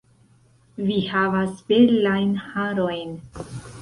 [0.87, 3.13] Vi havas belajn harojn